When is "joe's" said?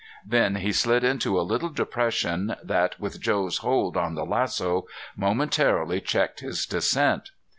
3.21-3.59